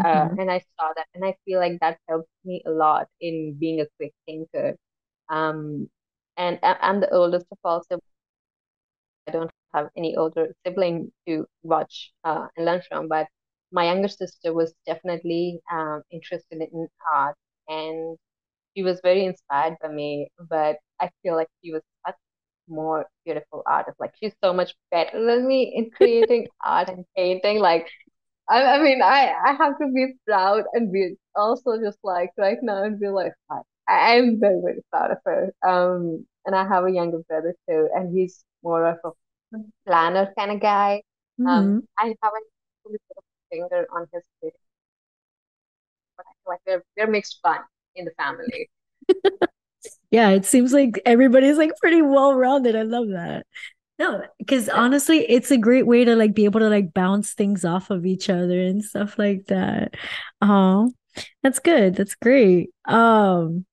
[0.03, 0.35] Uh, Mm-hmm.
[0.37, 3.81] and I saw that, and I feel like that helped me a lot in being
[3.81, 4.75] a quick thinker.
[5.29, 5.89] Um,
[6.37, 8.03] and I- I'm the oldest of all siblings,
[9.27, 13.27] I don't have any older sibling to watch uh, and learn from, but
[13.73, 17.37] my younger sister was definitely um, interested in art
[17.69, 18.17] and
[18.75, 20.29] she was very inspired by me.
[20.49, 22.15] But I feel like she was such
[22.67, 23.99] more beautiful artist.
[23.99, 27.59] Like she's so much better than me in creating art and painting.
[27.59, 27.87] Like
[28.49, 32.57] I, I mean, I, I have to be proud and be also just like right
[32.61, 35.53] now and be like, I, I'm very, very proud of her.
[35.65, 39.11] Um, and I have a younger brother too, and he's more of a
[39.87, 41.01] planner kind of guy.
[41.45, 41.87] Um, Mhm.
[41.97, 42.45] I haven't
[42.85, 43.21] really put a
[43.53, 44.65] finger on his creativity,
[46.17, 47.59] but I feel like we're, we're mixed fun
[47.95, 48.69] in the family.
[50.11, 52.75] Yeah, it seems like everybody's like pretty well rounded.
[52.75, 53.45] I love that.
[53.99, 54.75] No, because Yeah.
[54.75, 58.05] honestly, it's a great way to like be able to like bounce things off of
[58.05, 59.95] each other and stuff like that.
[60.41, 60.93] Oh,
[61.43, 61.95] that's good.
[61.95, 62.71] That's great.
[62.85, 63.65] Um,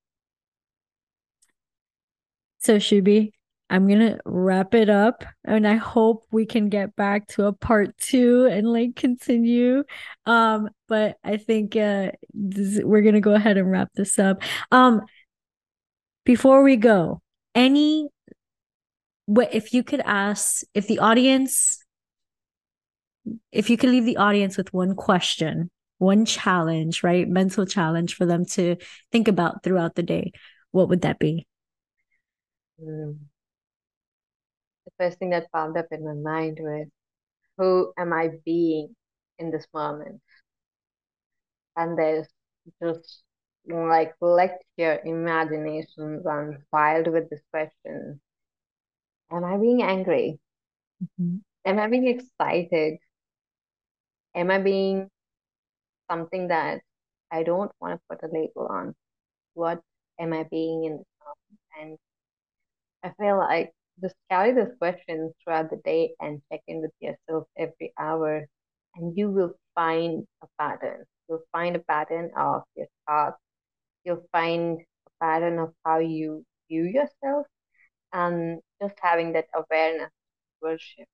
[2.59, 3.33] so Shubhi,
[3.71, 7.97] I'm gonna wrap it up and I hope we can get back to a part
[7.99, 9.85] two and like continue.
[10.27, 14.43] Um, but I think uh this, we're gonna go ahead and wrap this up.
[14.73, 15.03] Um,
[16.25, 17.23] before we go,
[17.55, 18.09] any
[19.27, 21.85] what if you could ask if the audience
[23.53, 27.29] if you could leave the audience with one question, one challenge, right?
[27.29, 28.77] Mental challenge for them to
[29.13, 30.33] think about throughout the day,
[30.73, 31.47] what would that be?
[32.79, 33.30] Mm.
[35.01, 36.89] First thing that popped up in my mind was,
[37.59, 38.97] who am I being
[39.39, 40.23] in this moment?
[41.77, 42.29] And there's
[42.81, 43.25] just
[43.67, 48.21] like let your imaginations run wild with this question.
[49.33, 50.39] Am I being angry?
[51.01, 51.41] Mhm.
[51.65, 52.99] Am I being excited?
[54.35, 55.09] Am I being
[56.11, 56.83] something that
[57.31, 58.95] I don't want to put a label on?
[59.55, 59.83] What
[60.21, 61.61] am I being in this moment?
[61.81, 61.99] And
[63.03, 67.47] I feel like just carry those questions throughout the day and check in with yourself
[67.57, 68.47] every hour,
[68.97, 71.05] and you will find a pattern.
[71.29, 73.39] You'll find a pattern of your thoughts.
[74.05, 77.47] You'll find a pattern of how you view yourself,
[78.13, 80.11] and just having that awareness
[80.63, 81.09] will shift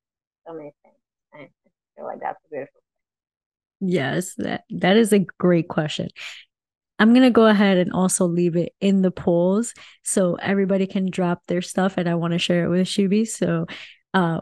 [0.47, 0.97] so many things.
[1.33, 2.81] And I feel like that's a beautiful.
[3.81, 6.09] Yes, that that is a great question.
[6.99, 11.43] I'm gonna go ahead and also leave it in the polls so everybody can drop
[11.47, 13.27] their stuff and I want to share it with Shubhi.
[13.27, 13.67] So
[14.15, 14.41] uh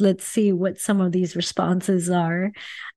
[0.00, 2.52] let's see what some of these responses are.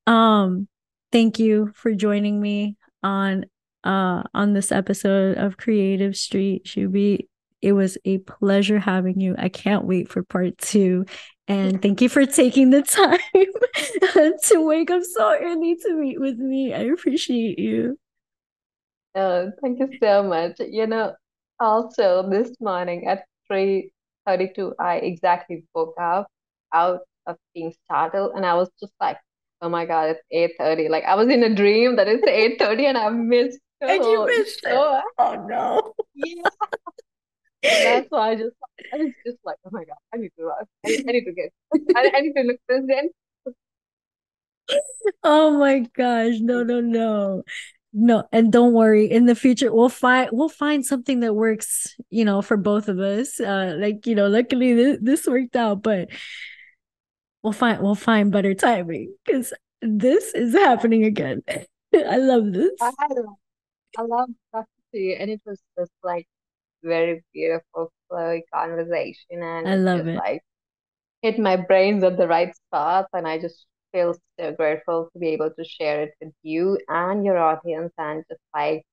[0.06, 0.68] Um
[1.12, 3.46] thank you for joining me on
[3.84, 7.28] uh on this episode of Creative Street, Shubhi.
[7.62, 9.36] It was a pleasure having you.
[9.38, 11.06] I can't wait for part two.
[11.48, 13.20] And thank you for taking the time
[14.44, 16.74] to wake up so early to meet with me.
[16.74, 17.98] I appreciate you.
[19.18, 20.60] Oh, thank you so much.
[20.60, 21.16] You know,
[21.60, 26.28] also this morning at 3:32, I exactly woke up
[26.74, 29.18] out of being startled and I was just like,
[29.62, 30.90] oh my God, it's 8:30.
[30.90, 34.26] Like I was in a dream that it's 8:30 and I missed the And you
[34.28, 34.72] missed it.
[34.72, 35.02] show.
[35.20, 35.94] Oh no.
[36.16, 36.44] Yeah.
[37.64, 38.56] That's why I just
[38.94, 40.68] I was just like, oh my God, I need to rush.
[40.86, 41.52] I, I need to get
[41.96, 43.10] I, I need to look this in.
[45.24, 46.40] Oh my gosh.
[46.42, 47.44] No, no, no.
[47.94, 49.10] No, and don't worry.
[49.10, 53.00] In the future, we'll find we'll find something that works, you know, for both of
[53.00, 53.40] us.
[53.40, 56.10] Uh like, you know, luckily this, this worked out, but
[57.44, 61.42] we'll find we'll find better timing because this is happening again.
[61.96, 62.72] I love this.
[62.82, 62.92] I
[63.98, 66.28] I love talking to you and it was just like
[66.84, 70.16] very beautiful flowy conversation and I love it.
[70.16, 70.42] like
[71.22, 75.30] hit my brains at the right spots and I just feel so grateful to be
[75.30, 78.84] able to share it with you and your audience and just like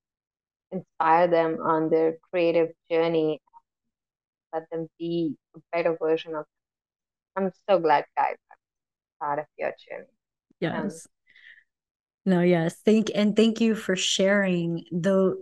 [0.73, 3.41] inspire them on their creative journey,
[4.53, 6.45] let them be a better version of
[7.37, 8.59] I'm so glad guys I'm
[9.21, 10.07] part of your journey.
[10.77, 11.09] Um, Yes.
[12.27, 12.77] No, yes.
[12.85, 15.37] Thank and thank you for sharing though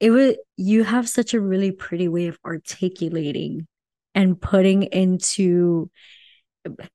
[0.00, 3.66] it was you have such a really pretty way of articulating
[4.14, 5.90] and putting into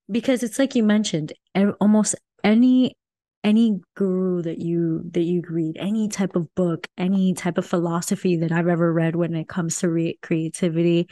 [0.09, 1.33] because it's like you mentioned
[1.79, 2.95] almost any
[3.43, 8.37] any guru that you that you read any type of book any type of philosophy
[8.37, 11.07] that i've ever read when it comes to re- creativity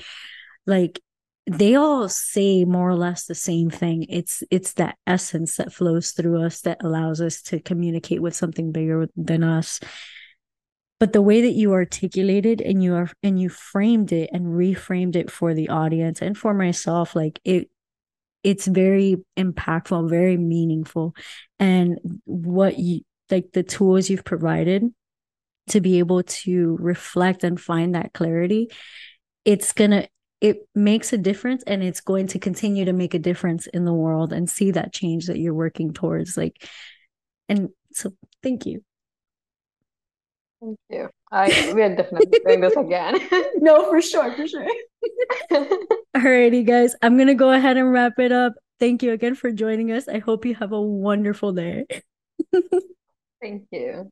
[0.66, 1.00] like
[1.48, 4.06] they all say more or less the same thing.
[4.10, 8.72] It's it's that essence that flows through us that allows us to communicate with something
[8.72, 9.80] bigger than us.
[11.00, 15.16] But the way that you articulated and you are and you framed it and reframed
[15.16, 17.70] it for the audience and for myself like it
[18.46, 21.16] it's very impactful very meaningful.
[21.60, 24.84] And what you like the tools you've provided
[25.72, 28.70] to be able to reflect and find that clarity
[29.46, 30.08] it's gonna
[30.42, 33.94] it makes a difference and it's going to continue to make a difference in the
[33.94, 36.68] world and see that change that you're working towards like
[37.50, 38.12] and so
[38.44, 38.84] thank you
[40.62, 41.10] thank you.
[41.32, 43.20] I we're definitely doing this again.
[43.58, 44.68] No for sure for sure.
[46.16, 46.96] Alrighty guys.
[47.02, 48.54] I'm gonna go ahead and wrap it up.
[48.80, 50.08] Thank you again for joining us.
[50.08, 51.86] I hope you have a wonderful day.
[53.42, 54.10] Thank you